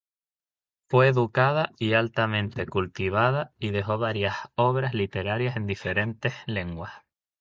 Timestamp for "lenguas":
6.47-6.91